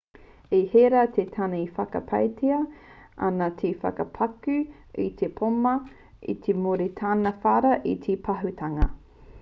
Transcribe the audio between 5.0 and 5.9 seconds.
i te pōma